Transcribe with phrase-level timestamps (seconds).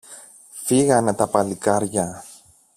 [0.63, 2.23] φύγανε τα παλικάρια